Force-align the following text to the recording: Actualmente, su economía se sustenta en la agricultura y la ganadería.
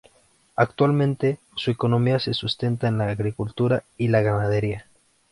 Actualmente, 0.55 1.37
su 1.55 1.69
economía 1.69 2.17
se 2.17 2.33
sustenta 2.33 2.87
en 2.87 2.97
la 2.97 3.09
agricultura 3.11 3.83
y 3.99 4.07
la 4.07 4.21
ganadería. 4.21 4.87